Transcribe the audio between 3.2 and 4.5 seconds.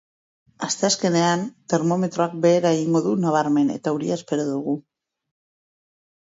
nabarmen eta euria espero